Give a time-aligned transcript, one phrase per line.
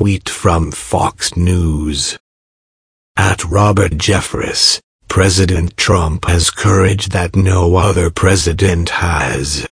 [0.00, 2.18] tweet from Fox News.
[3.18, 9.68] At Robert Jeffress, President Trump has courage that no other president has.